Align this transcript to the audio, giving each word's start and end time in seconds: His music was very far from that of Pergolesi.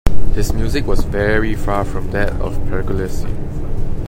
His 0.33 0.51
music 0.51 0.87
was 0.87 1.03
very 1.03 1.53
far 1.53 1.85
from 1.85 2.09
that 2.09 2.31
of 2.41 2.55
Pergolesi. 2.69 3.29